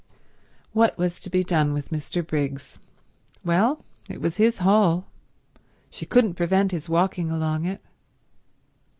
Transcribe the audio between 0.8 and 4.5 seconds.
was to be done with Mr. Briggs? Well, it was